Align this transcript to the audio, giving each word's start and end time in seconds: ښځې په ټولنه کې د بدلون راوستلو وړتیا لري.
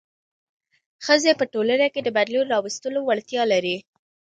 ښځې 1.05 1.31
په 1.39 1.45
ټولنه 1.53 1.87
کې 1.93 2.01
د 2.03 2.09
بدلون 2.17 2.45
راوستلو 2.53 2.99
وړتیا 3.03 3.43
لري. 3.53 3.77